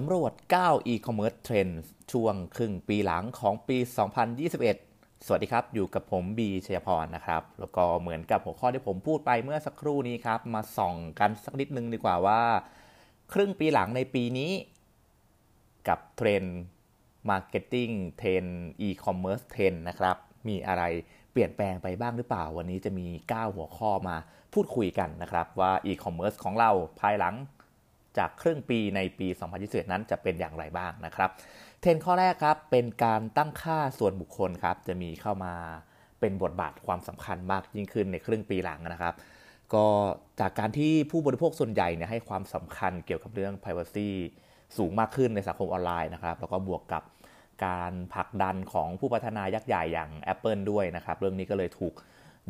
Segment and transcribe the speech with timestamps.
[0.00, 1.72] สำรวจ 9 e-commerce trend
[2.12, 3.78] ช่วงครึ่งปีหลังของปี
[4.50, 12.40] 2021 สวัสดีครับ อยู่กับผมบีชยพรนะครับ แล้วก็เหมือนกับหัวข้อที่ผมพูดไปเมื่อสักครู่นี้ครับ มาส่องกันสักนิดนึงดีกว่าว่า
[13.32, 14.52] ครึ่งปีหลังในปีนี้
[15.88, 16.58] กับเทรนด์
[17.28, 17.88] marketing
[18.18, 18.44] trend
[18.80, 20.16] e-commerce trend นะครับ
[20.48, 20.82] มีอะไร
[21.32, 24.16] เปลี่ยนแปลงไปบ้างหรือเปล่า วันนี้จะมี 9 หัวข้อมา
[24.54, 26.70] พูดคุยกันนะครับว่าอีคอมเมิร์ซของเรา
[27.02, 27.36] ภายหลัง
[28.18, 31.30] จากครึ่งปีในปี 2021 นั้นจะเป็นอย่างไรบ้างนะครับ
[31.80, 35.54] เทรนข้อแรกครับเป็นการตั้งค่าส่วนบุคคลครับจะมีเข้ามา
[36.20, 39.14] เป็นบทบาทความสำคัญมากยิ่งขึ้นในครึ่งปีหลังนะครับ
[39.74, 39.86] ก็
[40.40, 44.08] จากการที่ผู้บริโภคส่วนใหญ่เนี่ยให้ความสำคัญเกี่ยวกับเรื่อง Privacy
[44.76, 47.02] สูงมากขึ้นในสังคมออนไลน์นะครับ แล้วก็บวกกับ
[47.66, 51.94] การผลักดันของผู้พัฒนายักษ์ใหญ่อย่าง Apple ด้วยนะครับ เรื่องนี้ก็เลยถูก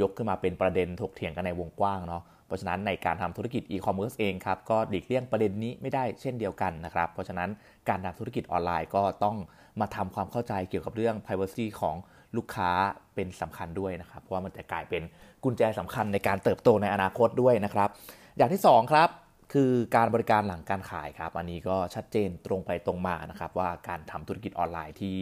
[0.00, 7.50] ยกขึ้นมาเป็นประเด็นถกเถียงกันในวงกว้างเนาะเพราะฉะนั้นในการทำธุรกิจอีคอมเมิร์ซเองครับก็หลีกเลี่ยงประเด็นนี้ไม่ได้เช่นเดียวกันนะครับ เพราะฉะนั้น
[7.88, 9.36] การทำธุรกิจออนไลน์ก็ต้อง
[9.80, 11.96] มาทำความเข้าใจเกี่ยวกับเรื่อง Privacy ของ
[12.36, 12.70] ลูกค้า
[13.14, 15.02] เป็นสำคัญด้วยนะครับ เพราะว่ามันจะกลายเป็น
[15.44, 17.88] กุญแจสำคัญในการเติบโตในอนาคตด้วยนะครับ
[18.36, 19.08] อย่างที่ 2 ครับ
[19.52, 25.16] คือการบริการหลังการขายครับ อันนี้ก็ชัดเจนตรงไปตรงมานะครับ ว่าการทำธุรกิจออนไลน์ที่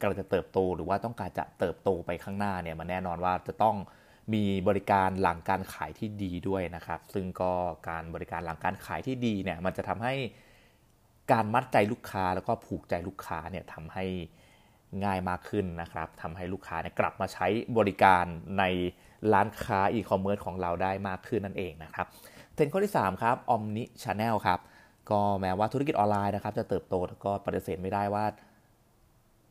[0.00, 3.76] กำลังจะเติบโต หรือว่าต้องการจะเติบโตไปข้างหน้าเนี่ยมันแน่นอนว่าจะต้อง
[4.34, 7.52] มีบริการหลังการขายที่ดีด้วยนะครับ ซึ่งก็
[7.88, 10.14] การบริการหลังการขายที่ดีเนี่ยมันจะทำให้
[11.32, 14.04] การมัดใจลูกค้าแล้วก็ผูกใจลูกค้าเนี่ยทำให้
[15.04, 17.46] ง่ายมากขึ้นนะครับทำให้ลูกค้าเนี่ยกลับมาใช้
[17.78, 18.24] บริการ
[18.58, 18.64] ใน
[19.32, 22.06] ร้านค้าอีคอมเมิร์ซของเราได้มากขึ้นนั่นเองนะครับ
[22.54, 24.60] เทรนด์ข้อที่ 3 ครับ Omni Channel ครับ
[25.10, 28.24] ก็แม้ว่าธุรกิจออนไลน์นะครับจะเติบโตก็ปฏิเสธไม่ได้ว่า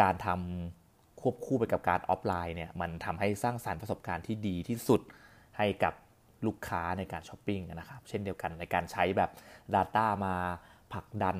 [0.00, 0.77] การทำ
[1.20, 5.00] ควบคู่ไปกับการออฟไลน์เนี่ยมันทำให้สร้างสรรค์ประสบการณ์ที่ดีที่สุด
[5.58, 5.94] ให้กับ
[6.46, 9.30] ลูกค้าในการช้อปปิ้งนะครับ เช่นเดียวกันในการใช้แบบ
[9.74, 10.34] Data มา
[10.92, 11.36] ผลักดัน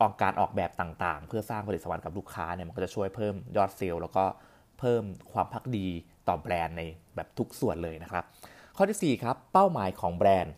[0.00, 4.24] ออกการออกแบบต่างๆ เพื่อสร้างผลิตภัณฑ์กับลูกค้าเนี่ยมันก็จะช่วยเพิ่มยอดเซลล์แล้วก็
[4.78, 5.86] เพิ่มความภักดี
[6.28, 6.82] ต่อแบรนด์ใน
[7.16, 8.24] แบบทุกส่วนเลยนะครับ
[8.76, 10.54] ข้อที่ 4 ครับ เป้าหมายของแบรนด์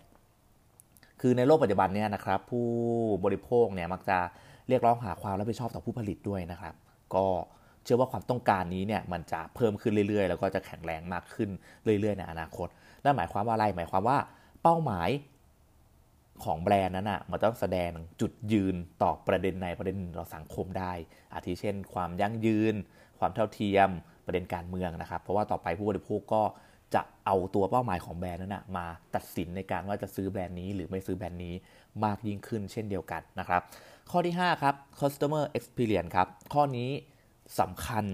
[1.21, 2.67] คือในโลกปัจจุบันเนี่ยนะครับ ผู้
[3.25, 4.19] บริโภคเนี่ยมักจะ
[4.69, 6.75] เรียกร้องหาความรับผิดชอบต่อผู้ผลิตด้วยนะครับ
[7.15, 7.27] ก็
[7.85, 11.51] เชื่อว่าความต้องการนี้เนี่ยมันจะเพิ่มขึ้นเรื่อยๆ แล้วก็จะแข็งแรงมากขึ้น
[12.01, 12.69] เรื่อยๆในอนาคต
[13.05, 14.19] นั่นหมายความว่าอะไรหมายความว่า
[14.63, 15.11] เป้าหมาย
[16.45, 17.91] ของแบรนด์นั้นอะมันต้องแสดง
[18.21, 20.93] จุดยืนต่อประเด็นในประเด็นต่อสังคมได้
[21.35, 22.75] อาทิเช่น ความยั่งยืน
[23.19, 23.89] ความเท่าเทียม
[24.27, 26.43] ประเด็นการเมืองนะครับ เพราะว่าต่อไปผู้บริโภคก็
[26.95, 31.55] จะเอาตัวเป้าหมายของแบรนด์นั้นนะมาตัดสินในการว่าจะซื้อแบรนด์นี้หรือไม่ซื้อแบรนด์นี้
[32.05, 33.63] มากยิ่งขึ้นเช่นเดียวกันนะครับ
[34.11, 36.91] ข้อที่ 5 ครับ customer experience ครับ ข้อนี้
[37.61, 38.05] สำคัญ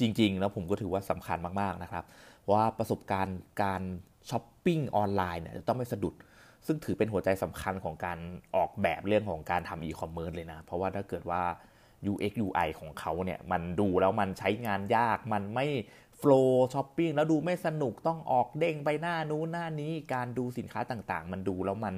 [0.00, 2.04] จริง ๆ แล้วผมก็ถือว่าสำคัญมาก ๆ นะครับ
[2.50, 3.82] ว่าประสบการณ์การ
[4.30, 6.14] ช้อปปิ้งออนไลน์เนี่ยจะต้องไม่สะดุด
[6.66, 8.18] ซึ่งถือเป็นหัวใจสำคัญของการ
[8.56, 11.42] ออกแบบเรื่องของการทำอีคอมเมิร์ซเลยนะ เพราะว่าถ้าเกิดว่า
[12.12, 15.66] UX UI ของเขาเนี่ยมันดูแล้วมันใช้งานยาก มันไม่
[16.18, 21.94] flow ช้อปปิ้งแล้วดูไม่สนุกต้องออกเด้งไปหน้านู้นหน้านี้การดูสินค้าต่างๆ มันดูแล้วมัน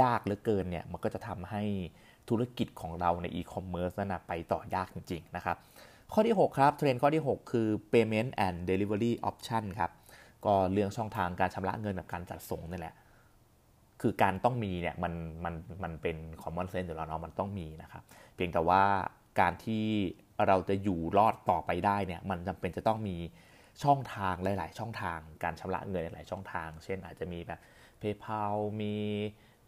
[0.00, 1.62] ยากเหลือเกินเนี่ยมันก็จะทำให้
[2.30, 5.56] ธุรกิจของเราในอีคอมเมิร์ซนั่นนะไปต่อยากจริงๆนะครับ
[6.12, 9.90] ข้อที่ 6 ครับเทรนด์ข้อที่ 6 คือ payment and delivery option ครับ
[10.46, 12.94] ก็เรื่องช่องทางการชำระเงินกับการจัดส่งนี่แหละ
[14.00, 15.12] คือการต้องมีเนี่ยมัน
[15.44, 18.02] มันมันเป็น common sense อยู่แล้วเนาะมันต้องมีนะครับ
[18.34, 18.82] เพียงแต่ว่า
[19.40, 19.84] การที่
[20.46, 23.16] เราจะอยู่รอดต่อไปได้เนี่ยมันจำเป็นจะต้องมี
[23.84, 27.60] ช่องทางหลาย ๆ ช่องทางการชำระเงินหลายช่องทาง เช่นอาจจะมีแบบ
[28.00, 28.94] PayPal มี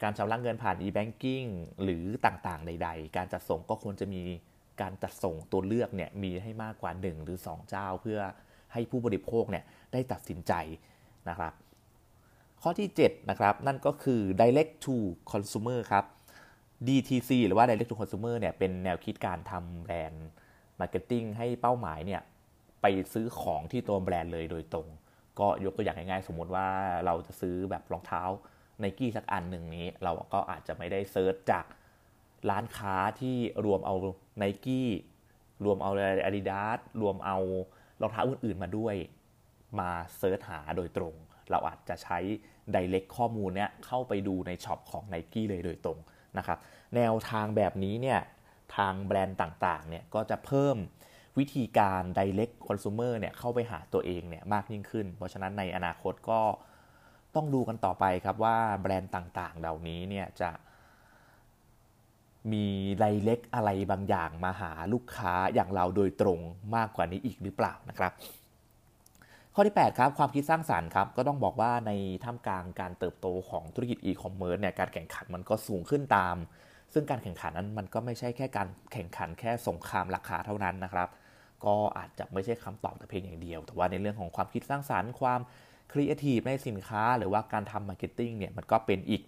[0.02, 1.48] การชำระเงินผ่าน e-banking
[1.82, 4.22] หรือต่างๆ ใด ๆ การจัดส่งก็ควรจะมี
[4.80, 8.20] การจัดส่งตัวเลือกเนี่ยมีให้มากกว่า 1 หรือ 2 เจ้า เพื่อ
[8.72, 10.52] ให้ผู้บริโภคเนี่ยได้ตัดสินใจ
[11.28, 11.52] นะครับ
[12.62, 14.96] ข้อที่ 7 นะครับ นั่นก็คือ direct to
[15.32, 16.04] consumer ครับ
[16.86, 20.28] DTC หรือว่า direct to consumer เนี่ยเป็นแนวคิดการทำ brand
[20.80, 22.22] marketing ให้เป้าหมายเนี่ย
[22.82, 24.86] ไปซื้อของที่ตัวแบรนด์เลยโดยตรง
[25.38, 26.66] ก็ยกตัวอย่างง่ายๆ สมมติว่า
[27.06, 28.22] เราจะซื้อแบบรองเท้า
[28.80, 31.64] ไนกี้สักอันหนึ่งนี้ เราก็อาจจะไม่ได้ search จาก
[32.50, 33.94] ร้านค้าที่รวมเอา
[34.38, 34.88] ไนกี้
[35.64, 35.90] รวมเอา
[36.24, 37.38] อาดิดาสรวมเอา
[38.00, 38.94] รองเท้าอื่นๆมาด้วย
[39.80, 41.14] มา search หาโดยตรง
[41.50, 42.18] เราอาจจะใช้
[42.74, 45.98] Direct ข้อมูลเนี้ยเข้าไปดูในช็อปของ n i กี้เลยโดยตรง
[46.38, 46.58] นะครับ
[46.96, 48.20] แนวทางแบบนี้เนี่ย
[48.76, 50.76] ทางแบรนด์ต่างๆเนี่ยก็จะเพิ่ม
[51.38, 56.40] วิธีการ direct consumer เนี่ยเข้าไปหาตัวเองเนี่ยมากยิ่งขึ้น เพราะฉะนั้นในอนาคตก็
[57.34, 60.50] ต้องดูกันต่อไปครับว่าแบรนด์ต่างๆ เหล่านี้เนี่ยจะ
[62.52, 62.66] มี
[62.98, 66.40] direct อะไรบางอย่างมาหาลูกค้าอย่างเราโดยตรง
[66.76, 68.12] มากกว่านี้อีกหรือเปล่านะครับ
[69.54, 71.92] ข้อที่ 8 ครับ ความคิดสร้างสรรค์ครับ ก็ต้องบอกว่าใน
[72.24, 76.36] ท่ามกลางการเติบโตของธุรกิจอีคอมเมิร์ซเนี่ยการแข่งขันมันก็สูงขึ้นตาม
[76.92, 81.08] ซึ่งการแข่งขันนั้นมันก็ไม่ใช่แค่การแข่งขันแค่สงครามราคาเท่านั้นนะครับ
[81.64, 85.40] ก็อาจจะไม่ใช่คำตอบแต่เพียงอย่างเดียว แต่ว่าในเรื่องของความคิดสร้างสรรค์ความ
[85.90, 89.22] ครีเอทีฟในสินค้าหรือว่าการทำ marketing เนี่ยมันก็เป็นอีก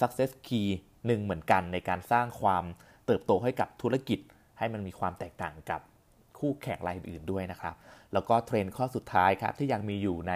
[0.00, 0.68] success key
[1.06, 2.64] หนึ่งเหมือนกันในการสร้างความ
[3.06, 4.18] เติบโตให้กับธุรกิจ
[4.58, 5.80] ให้มันมีความแตกต่างกับ
[6.38, 7.74] คู่แข่งรายอื่นด้วยนะครับ
[8.12, 10.34] แล้วก็เทรนด์ข้อสุดท้ายครับที่ยังมีอยู่ใน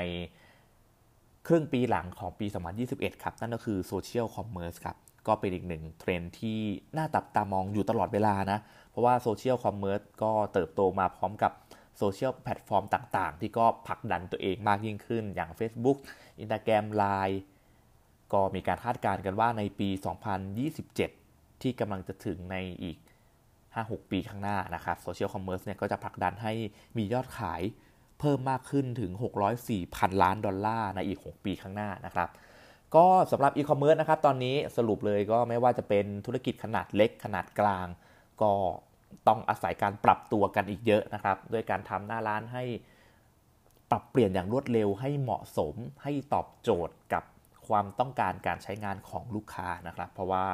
[1.46, 2.46] ครึ่งปีหลังของปี
[2.84, 6.58] 2021 ครับ นั่นก็คือ social commerce ครับ ก็เป็นอีกหนึ่งเทรนด์ที่
[6.96, 8.58] น่าจับตามองอยู่ตลอดเวลานะ
[8.90, 11.52] เพราะว่า social commerce ก็เติบโตมาพร้อมกับ
[11.98, 15.98] social platform ต่างๆ ที่ก็ผลักดันตัวเองมากยิ่งขึ้น อย่าง Facebook
[16.42, 17.36] Instagram Line
[18.32, 19.88] ก็มีการคาดการณ์กันว่าในปี
[20.76, 22.98] 2027 ที่กำลังจะถึงในอีก
[23.54, 26.52] 5-6 ปีข้างหน้านะครับ social commerce เนี่ยก็จะผลักดันให้
[26.96, 27.62] มียอดขาย
[28.20, 29.12] เพิ่มมากขึ้นถึง
[29.54, 32.28] 604พันล้านดอลลาร์ในอีก 6 ปีข้างหน้านะครับ
[32.94, 37.86] ก็สำหรับอีคอมเมิร์ซนะครับตอนนี้สรุปเลยก็ไม่ว่าจะเป็นธุรกิจขนาดเล็กขนาดกลาง
[38.42, 38.52] ก็
[39.28, 42.64] ต้องอาศัยการปรับตัวกันอีกเยอะนะครับด้วยการทำหน้าร้านให้
[43.90, 47.24] ปรับเปลี่ยนอย่างรวดเร็วให้เหมาะสมให้ตอบโจทย์กับ
[47.68, 50.44] ความต้องการการใช้งานของลูกค้านะครับ เพราะว่า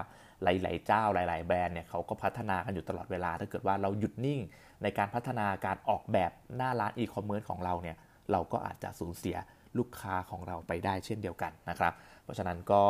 [0.42, 4.40] หลาย ๆ เจ้าหลาย ๆ แบรนด์เนี่ยเขาก็พัฒนากันอยู่ตลอดเวลา ถ้าเกิดว่าเราหยุดนิ่ง
[4.82, 7.96] ในการพัฒนาการออกแบบหน้าร้านอีคอมเมิร์ซของเราเนี่ย
[8.32, 9.36] เราก็อาจจะสูญเสีย
[9.78, 11.92] ลูกค้าของเราไปได้เช่นเดียวกันนะครับ
[12.22, 12.84] เพราะฉะนั้นก็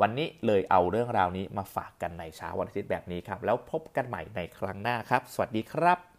[0.00, 6.17] วันนี้เลยเอาเรื่องราวนี้มาฝากกันในเช้าวันอาทิตย์แบบนี้ครับ แล้วพบกันใหม่ในครั้งหน้าครับ สวัสดีครับ